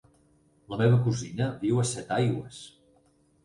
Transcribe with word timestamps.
La 0.73 0.79
meva 0.79 0.97
cosina 1.03 1.51
viu 1.67 1.85
a 1.85 1.87
Setaigües. 1.93 2.67